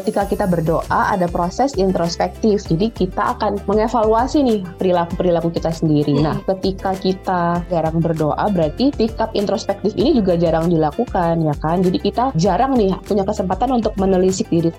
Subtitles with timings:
[0.00, 2.68] ketika kita berdoa ada proses introspektif.
[2.68, 6.20] Jadi kita akan mengevaluasi nih perilaku-perilaku kita sendiri.
[6.20, 11.80] Nah, ketika kita jarang berdoa berarti sikap introspektif ini juga jarang dilakukan ya kan.
[11.80, 14.70] Jadi kita jarang nih punya kesempatan untuk menelisik diri.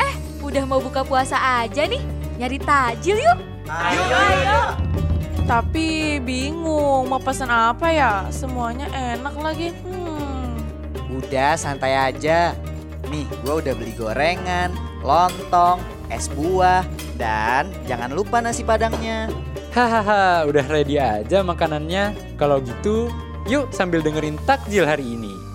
[0.00, 2.00] Eh, udah mau buka puasa aja nih.
[2.40, 3.38] Nyari tajil yuk.
[3.68, 4.60] Ayo, ayo.
[5.46, 8.26] Tapi bingung mau pesan apa ya?
[8.34, 9.70] Semuanya enak lagi.
[9.86, 10.58] Hmm.
[11.06, 12.52] Udah santai aja.
[13.06, 14.74] Nih, gue udah beli gorengan,
[15.06, 15.78] lontong,
[16.10, 16.82] es buah,
[17.14, 19.30] dan jangan lupa nasi padangnya.
[19.70, 22.16] Hahaha, udah ready aja makanannya.
[22.40, 23.12] Kalau gitu,
[23.46, 25.45] yuk sambil dengerin takjil hari ini.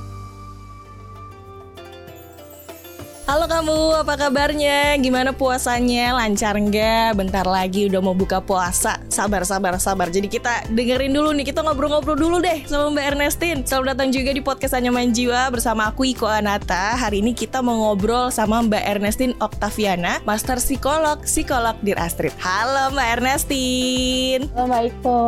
[3.32, 5.00] Halo kamu, apa kabarnya?
[5.00, 6.20] Gimana puasanya?
[6.20, 7.16] Lancar nggak?
[7.16, 9.00] Bentar lagi udah mau buka puasa.
[9.08, 10.12] Sabar, sabar, sabar.
[10.12, 13.64] Jadi kita dengerin dulu nih, kita ngobrol-ngobrol dulu deh sama Mbak Ernestin.
[13.64, 17.00] Selamat datang juga di podcast Anyaman Jiwa bersama aku Iko Anata.
[17.00, 22.36] Hari ini kita mau ngobrol sama Mbak Ernestin Oktaviana, Master Psikolog, Psikolog Dir Astrid.
[22.36, 24.52] Halo Mbak Ernestin.
[24.52, 25.20] Halo Mbak Iko.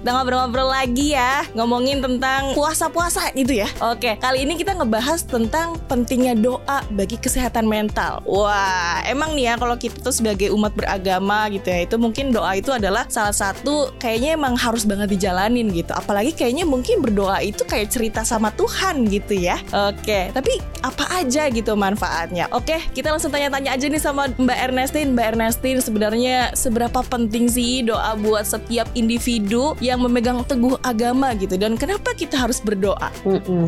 [0.00, 3.68] Kita ngobrol-ngobrol lagi ya, ngomongin tentang puasa-puasa gitu ya.
[3.84, 8.22] Oke, kali ini kita ngebahas tentang pentingnya doa bagi kesehatan mental.
[8.22, 12.54] Wah, emang nih ya kalau kita tuh sebagai umat beragama gitu ya, itu mungkin doa
[12.54, 15.90] itu adalah salah satu kayaknya emang harus banget dijalanin gitu.
[15.90, 19.58] Apalagi kayaknya mungkin berdoa itu kayak cerita sama Tuhan gitu ya.
[19.74, 22.46] Oke, tapi apa aja gitu manfaatnya?
[22.54, 25.18] Oke, kita langsung tanya-tanya aja nih sama Mbak Ernestin.
[25.18, 31.58] Mbak Ernestin sebenarnya seberapa penting sih doa buat setiap individu yang memegang teguh agama gitu
[31.58, 33.10] dan kenapa kita harus berdoa?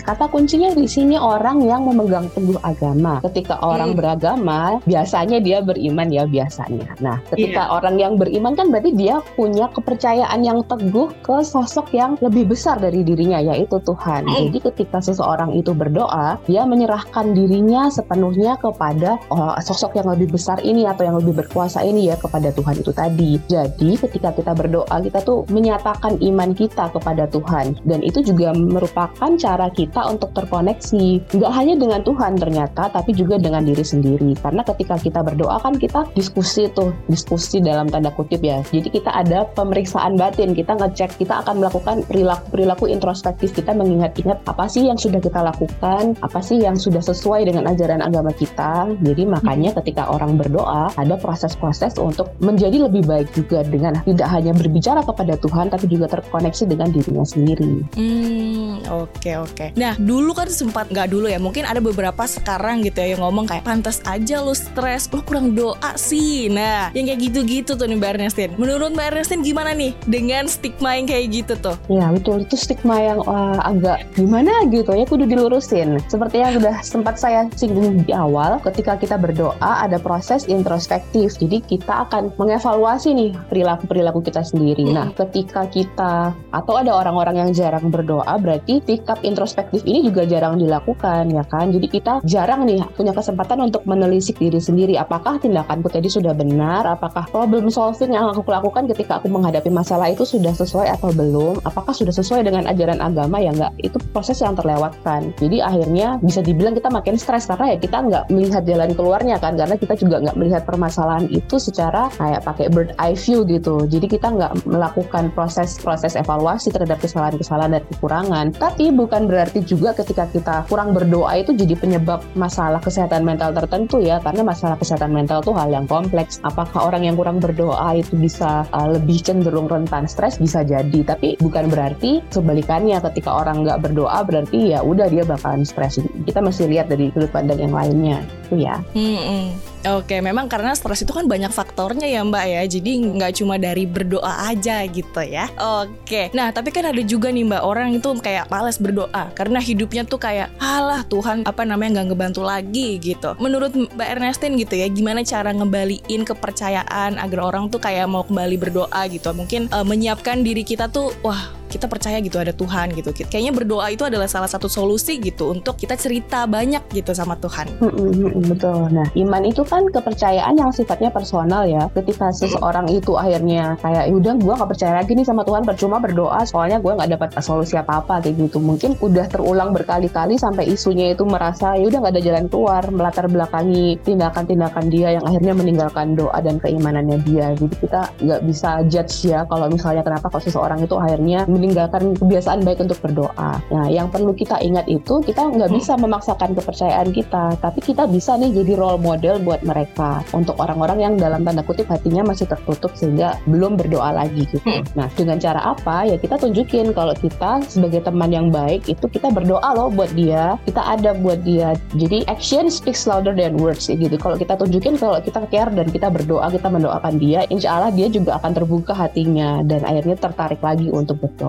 [0.06, 3.18] Kata kuncinya di sini orang yang memegang teguh agama.
[3.26, 3.98] Ketika orang Hmm.
[3.98, 6.96] beragama, biasanya dia beriman ya biasanya.
[7.00, 12.18] Nah, ketika orang yang beriman kan berarti dia punya kepercayaan yang teguh ke sosok yang
[12.20, 14.26] lebih besar dari dirinya yaitu Tuhan.
[14.26, 20.58] Jadi ketika seseorang itu berdoa, dia menyerahkan dirinya sepenuhnya kepada oh, sosok yang lebih besar
[20.62, 23.38] ini atau yang lebih berkuasa ini ya kepada Tuhan itu tadi.
[23.46, 29.30] Jadi ketika kita berdoa, kita tuh menyatakan iman kita kepada Tuhan dan itu juga merupakan
[29.36, 34.34] cara kita untuk terkoneksi nggak hanya dengan Tuhan ternyata tapi juga dengan diri sendiri.
[34.42, 38.60] Karena ketika kita berdoa kan kita diskusi tuh diskusi dalam tanda kutip ya.
[38.66, 44.42] Jadi kita ada pemeriksaan batin kita ngecek kita akan melakukan perilaku perilaku introspektif kita mengingat-ingat
[44.50, 48.90] apa sih yang sudah kita lakukan apa sih yang sudah sesuai dengan ajaran agama kita.
[49.06, 54.52] Jadi makanya ketika orang berdoa ada proses-proses untuk menjadi lebih baik juga dengan tidak hanya
[54.56, 57.84] berbicara kepada Tuhan tapi juga terkoneksi dengan dirinya sendiri.
[57.94, 59.66] Hmm, oke oke.
[59.76, 63.50] Nah, dulu kan sempat nggak dulu ya, mungkin ada beberapa sekarang gitu ya yang ngomong
[63.50, 66.46] kayak pantas aja lu stres, lu kurang doa sih.
[66.46, 68.50] Nah, yang kayak gitu-gitu tuh nih Mbak Ernestin.
[68.54, 71.74] Menurut Mbak Ernestin gimana nih dengan stigma yang kayak gitu tuh?
[71.90, 75.98] Ya betul itu stigma yang uh, agak gimana gitu ya kudu dilurusin.
[76.06, 81.34] Seperti yang sudah sempat saya singgung di awal, ketika kita berdoa ada proses introspektif.
[81.42, 84.86] Jadi kita akan mengevaluasi nih perilaku-perilaku kita sendiri.
[84.86, 90.60] Nah, ketika kita atau ada orang-orang yang jarang berdoa berarti sikap introspektif ini juga jarang
[90.60, 91.72] dilakukan ya kan.
[91.72, 96.84] Jadi kita jarang nih punya kesempatan untuk menelisik diri sendiri apakah tindakanku tadi sudah benar,
[96.84, 101.64] apakah problem solving yang aku lakukan ketika aku menghadapi masalah itu sudah sesuai atau belum,
[101.64, 103.72] apakah sudah sesuai dengan ajaran agama ya enggak.
[103.80, 105.32] Itu proses yang terlewatkan.
[105.40, 109.56] Jadi akhirnya bisa dibilang kita makin stres karena ya kita nggak melihat jalan keluarnya kan
[109.56, 113.88] karena kita juga nggak melihat permasalahan itu secara kayak pakai bird eye view gitu.
[113.88, 118.46] Jadi kita nggak melakukan proses-proses evaluasi terhadap kesalahan-kesalahan dan kekurangan.
[118.58, 124.02] Tapi bukan berarti juga ketika kita kurang berdoa itu jadi penyebab masalah kesehatan mental tertentu
[124.02, 126.42] ya karena masalah kesehatan mental itu hal yang kompleks.
[126.42, 131.00] Apakah orang yang kurang berdoa itu bisa uh, lebih cenderung rentan stres bisa jadi.
[131.06, 136.02] Tapi bukan berarti sebalikannya ketika orang nggak berdoa berarti ya udah dia bakalan stres.
[136.26, 138.18] Kita mesti lihat dari sudut pandang yang lainnya
[138.50, 138.76] itu ya.
[138.94, 139.75] Hmm, hmm.
[139.86, 142.62] Oke, memang karena stres itu kan banyak faktornya ya Mbak ya.
[142.66, 145.46] Jadi nggak cuma dari berdoa aja gitu ya.
[145.54, 146.34] Oke.
[146.34, 150.18] Nah, tapi kan ada juga nih Mbak orang itu kayak males berdoa karena hidupnya tuh
[150.18, 153.38] kayak alah Tuhan apa namanya nggak ngebantu lagi gitu.
[153.38, 158.56] Menurut Mbak Ernestin gitu ya, gimana cara ngembaliin kepercayaan agar orang tuh kayak mau kembali
[158.58, 159.30] berdoa gitu.
[159.30, 163.10] Mungkin eh, menyiapkan diri kita tuh wah kita percaya gitu ada Tuhan gitu.
[163.12, 167.66] Kayaknya berdoa itu adalah salah satu solusi gitu untuk kita cerita banyak gitu sama Tuhan.
[167.82, 168.80] Mm, mm, mm, betul.
[168.90, 171.90] Nah, iman itu kan kepercayaan yang sifatnya personal ya.
[171.92, 175.96] Ketika seseorang itu akhirnya kayak, "Ya udah gue nggak percaya lagi nih sama Tuhan, percuma
[175.98, 178.58] berdoa, soalnya gue nggak dapat solusi apa-apa kayak gitu.
[178.62, 183.26] Mungkin udah terulang berkali-kali sampai isunya itu merasa ya udah nggak ada jalan keluar, melatar
[183.26, 187.52] belakangi tindakan-tindakan dia yang akhirnya meninggalkan doa dan keimanannya dia.
[187.58, 192.60] Jadi kita nggak bisa judge ya kalau misalnya kenapa kalau seseorang itu akhirnya meninggalkan kebiasaan
[192.62, 193.58] baik untuk berdoa.
[193.72, 198.36] Nah, yang perlu kita ingat itu kita nggak bisa memaksakan kepercayaan kita, tapi kita bisa
[198.36, 202.92] nih jadi role model buat mereka untuk orang-orang yang dalam tanda kutip hatinya masih tertutup
[202.92, 204.60] sehingga belum berdoa lagi gitu.
[204.98, 206.04] Nah, dengan cara apa?
[206.04, 210.58] Ya kita tunjukin kalau kita sebagai teman yang baik itu kita berdoa loh buat dia,
[210.66, 211.78] kita ada buat dia.
[211.94, 214.16] Jadi action speaks louder than words gitu.
[214.18, 218.10] Kalau kita tunjukin kalau kita care dan kita berdoa, kita mendoakan dia, insya Allah dia
[218.10, 221.45] juga akan terbuka hatinya dan akhirnya tertarik lagi untuk berdoa.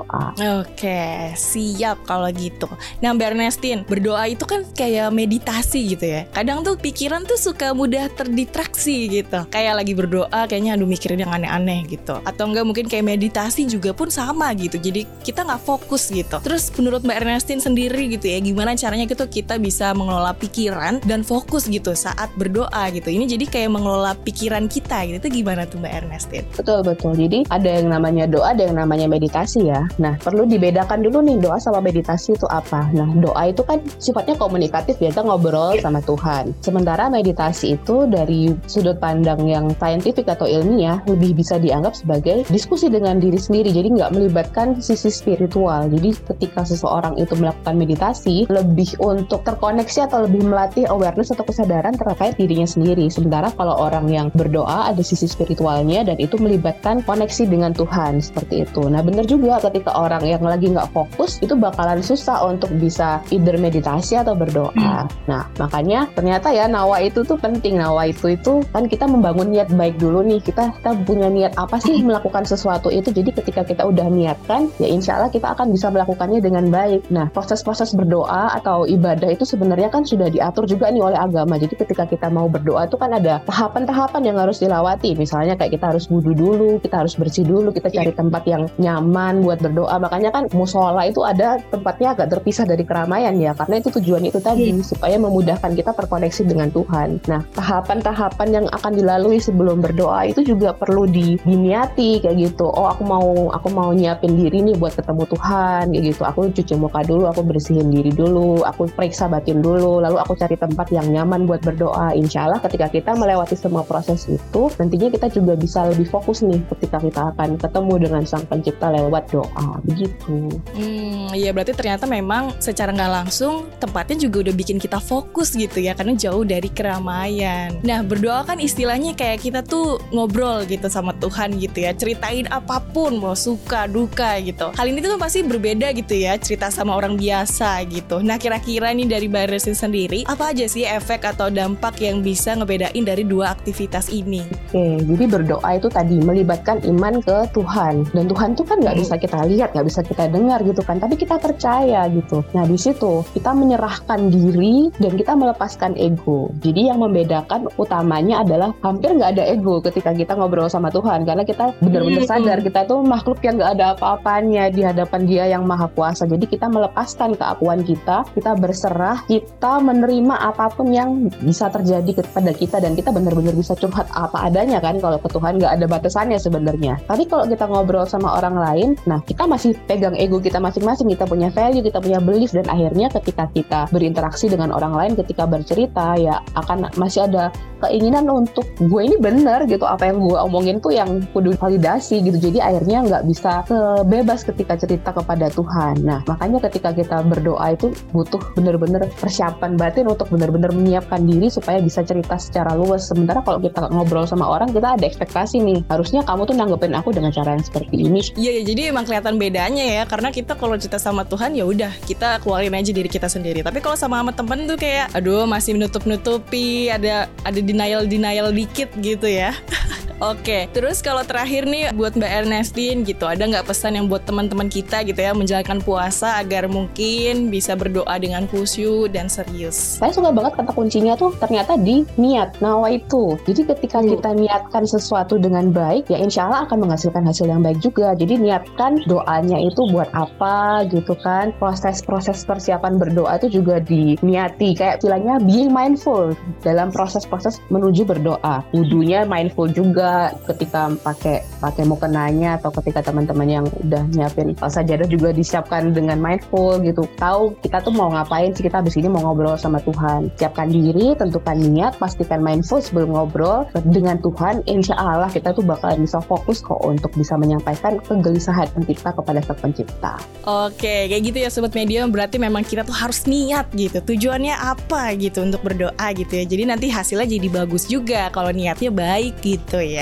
[0.61, 2.69] Oke, siap kalau gitu.
[2.99, 6.21] Nah, Mbak Ernestin, berdoa itu kan kayak meditasi gitu ya.
[6.35, 9.47] Kadang tuh pikiran tuh suka mudah terdistraksi gitu.
[9.49, 12.19] Kayak lagi berdoa, kayaknya aduh mikirin yang aneh-aneh gitu.
[12.27, 14.77] Atau enggak mungkin kayak meditasi juga pun sama gitu.
[14.77, 16.37] Jadi kita nggak fokus gitu.
[16.43, 21.23] Terus menurut Mbak Ernestin sendiri gitu ya, gimana caranya gitu kita bisa mengelola pikiran dan
[21.23, 23.07] fokus gitu saat berdoa gitu.
[23.07, 25.15] Ini jadi kayak mengelola pikiran kita gitu.
[25.23, 26.43] Itu gimana tuh Mbak Ernestin?
[26.53, 27.15] Betul betul.
[27.15, 29.86] Jadi ada yang namanya doa, ada yang namanya meditasi ya.
[29.95, 32.91] Nah perlu dibedakan dulu nih doa sama meditasi itu apa.
[32.91, 36.51] Nah doa itu kan sifatnya komunikatif ya, kita ngobrol sama Tuhan.
[36.59, 42.89] Sementara meditasi itu dari sudut pandang yang saintifik atau ilmiah lebih bisa dianggap sebagai diskusi
[42.89, 43.69] dengan diri sendiri.
[43.71, 45.87] Jadi nggak melibatkan sisi spiritual.
[45.87, 51.93] Jadi ketika seseorang itu melakukan meditasi lebih untuk terkoneksi atau lebih melatih awareness atau kesadaran
[51.93, 53.07] terkait dirinya sendiri.
[53.07, 58.65] Sementara kalau orang yang berdoa ada sisi spiritualnya dan itu melibatkan koneksi dengan Tuhan seperti
[58.65, 58.89] itu.
[58.89, 63.59] Nah benar juga ketika orang yang lagi nggak fokus itu bakalan susah untuk bisa either
[63.59, 64.73] meditasi atau berdoa.
[64.73, 65.05] Hmm.
[65.29, 67.77] Nah makanya ternyata ya nawa itu tuh penting.
[67.77, 70.41] Nawa itu itu kan kita membangun niat baik dulu nih.
[70.41, 73.13] Kita kita punya niat apa sih melakukan sesuatu itu.
[73.13, 77.11] Jadi ketika kita udah niatkan ya insya Allah kita akan bisa melakukannya dengan baik.
[77.13, 81.59] Nah proses-proses berdoa atau ibadah itu sebenarnya kan sudah diatur juga nih oleh agama.
[81.59, 85.13] Jadi ketika kita mau berdoa itu kan ada tahapan-tahapan yang harus dilewati.
[85.13, 89.43] Misalnya kayak kita harus wudhu dulu, kita harus bersih dulu, kita cari tempat yang nyaman
[89.43, 89.95] buat berdoa.
[89.99, 94.39] Makanya kan musola itu ada tempatnya agak terpisah dari keramaian ya, karena itu tujuan itu
[94.39, 97.19] tadi supaya memudahkan kita terkoneksi dengan Tuhan.
[97.27, 102.67] Nah, tahapan-tahapan yang akan dilalui sebelum berdoa itu juga perlu di, diniati kayak gitu.
[102.71, 106.21] Oh, aku mau aku mau nyiapin diri nih buat ketemu Tuhan kayak gitu.
[106.23, 110.55] Aku cuci muka dulu, aku bersihin diri dulu, aku periksa batin dulu, lalu aku cari
[110.55, 112.15] tempat yang nyaman buat berdoa.
[112.15, 116.61] Insya Allah ketika kita melewati semua proses itu, nantinya kita juga bisa lebih fokus nih
[116.77, 119.56] ketika kita akan ketemu dengan Sang Pencipta lewat doa.
[119.85, 120.51] Begitu.
[120.75, 125.81] Hmm, iya berarti ternyata memang secara nggak langsung tempatnya juga udah bikin kita fokus gitu
[125.81, 127.73] ya karena jauh dari keramaian.
[127.81, 132.79] Nah berdoa kan istilahnya kayak kita tuh ngobrol gitu sama Tuhan gitu ya ceritain apa
[132.93, 134.69] pun mau suka duka gitu.
[134.75, 138.21] Hal ini tuh pasti berbeda gitu ya cerita sama orang biasa gitu.
[138.21, 143.03] Nah kira-kira nih dari Baresin sendiri apa aja sih efek atau dampak yang bisa ngebedain
[143.03, 144.45] dari dua aktivitas ini?
[144.69, 149.15] Oke, jadi berdoa itu tadi melibatkan iman ke Tuhan dan Tuhan tuh kan nggak bisa
[149.15, 152.43] kita lihat, nggak bisa kita dengar gitu kan, tapi kita percaya gitu.
[152.53, 156.51] Nah di situ kita menyerahkan diri dan kita melepaskan ego.
[156.61, 161.43] Jadi yang membedakan utamanya adalah hampir nggak ada ego ketika kita ngobrol sama Tuhan karena
[161.47, 165.87] kita benar-benar sadar kita tuh makhluk yang nggak ada apa-apanya di hadapan Dia yang Maha
[165.91, 166.27] Kuasa.
[166.27, 172.51] Jadi kita melepaskan keakuan kita, kita berserah, kita menerima apa pun yang bisa terjadi kepada
[172.51, 176.39] kita dan kita benar-benar bisa curhat apa adanya kan kalau ke Tuhan nggak ada batasannya
[176.39, 176.99] sebenarnya.
[177.05, 181.27] Tapi kalau kita ngobrol sama orang lain, nah kita masih pegang ego kita masing-masing, kita
[181.27, 186.15] punya value, kita punya belief dan akhirnya ketika kita berinteraksi dengan orang lain, ketika bercerita
[186.15, 187.51] ya akan masih ada
[187.83, 192.39] keinginan untuk gue ini bener gitu apa yang gue omongin tuh yang kudu validasi gitu.
[192.39, 193.67] Jadi akhirnya nggak bisa
[194.07, 196.01] bebas ketika cerita kepada Tuhan.
[196.07, 201.83] Nah makanya ketika kita berdoa itu butuh bener-bener persiapan batin untuk bener-bener menyiapkan diri supaya
[201.83, 203.11] bisa cerita secara luas.
[203.11, 207.11] Sementara kalau kita ngobrol sama orang kita ada ekspektasi nih harusnya kamu tuh nanggepin aku
[207.11, 208.23] dengan cara yang seperti ini.
[208.39, 211.91] Iya ya, jadi emang kelihatan bedanya ya karena kita kalau cerita sama Tuhan ya udah
[212.05, 213.61] kita keluarin aja diri kita sendiri.
[213.61, 218.89] Tapi kalau sama sama temen tuh kayak aduh masih menutup-nutupi, ada ada denial denial dikit
[218.99, 219.53] gitu ya.
[220.17, 224.65] Oke, terus kalau terakhir nih buat Mbak Ernestin gitu, ada nggak pesan yang buat teman-teman
[224.65, 230.01] kita gitu ya menjalankan puasa agar mungkin bisa berdoa dengan khusyuk dan serius?
[230.01, 233.37] Saya suka banget kata kuncinya tuh ternyata di niat, nawa itu.
[233.45, 234.09] Jadi ketika hmm.
[234.17, 238.17] kita niatkan sesuatu dengan baik, ya insya Allah akan menghasilkan hasil yang baik juga.
[238.17, 241.53] Jadi niatkan doanya itu buat apa gitu kan.
[241.61, 244.73] Proses-proses persiapan berdoa itu juga diniati.
[244.73, 246.33] Kayak bilangnya being mindful
[246.65, 248.65] dalam proses-proses menuju berdoa.
[248.73, 250.06] Wudhunya mindful juga
[250.45, 256.19] ketika pakai pakai mukenanya atau ketika teman-teman yang udah nyiapin uh, sajadah juga disiapkan dengan
[256.21, 257.05] mindful gitu.
[257.17, 260.29] Tahu kita tuh mau ngapain sih kita habis ini mau ngobrol sama Tuhan.
[260.37, 264.61] Siapkan diri, tentukan niat, pastikan mindful sebelum ngobrol dengan Tuhan.
[264.69, 269.59] Insya Allah kita tuh bakalan bisa fokus kok untuk bisa menyampaikan kegelisahan kita kepada Sang
[269.59, 270.19] Pencipta.
[270.47, 272.13] Oke, kayak gitu ya Sobat Medium.
[272.13, 273.99] Berarti memang kita tuh harus niat gitu.
[273.99, 276.45] Tujuannya apa gitu untuk berdoa gitu ya.
[276.45, 279.96] Jadi nanti hasilnya jadi bagus juga kalau niatnya baik gitu ya.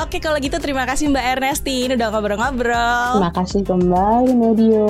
[0.00, 3.20] Oke, kalau gitu terima kasih Mbak Ernestine udah ngobrol-ngobrol.
[3.20, 4.88] Terima kasih kembali Medio.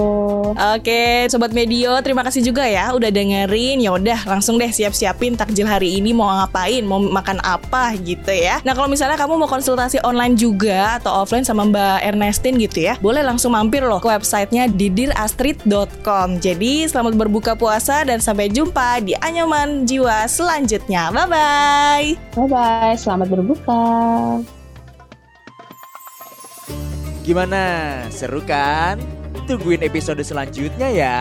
[0.55, 3.83] Oke, sobat Medio, terima kasih juga ya udah dengerin.
[3.83, 8.59] Ya udah, langsung deh siap-siapin takjil hari ini mau ngapain, mau makan apa gitu ya.
[8.63, 12.95] Nah, kalau misalnya kamu mau konsultasi online juga atau offline sama Mbak Ernestine gitu ya,
[12.99, 16.39] boleh langsung mampir loh ke websitenya didirastrid.com.
[16.43, 21.11] Jadi, selamat berbuka puasa dan sampai jumpa di Anyaman Jiwa selanjutnya.
[21.15, 22.37] Bye-bye.
[22.37, 23.81] Bye bye, selamat berbuka.
[27.27, 28.07] Gimana?
[28.15, 29.03] Seru kan?
[29.51, 31.19] Tungguin episode selanjutnya ya.